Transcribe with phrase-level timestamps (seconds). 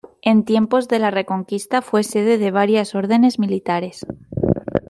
[0.23, 4.03] En tiempos de la Reconquista fue sede de varias órdenes militares.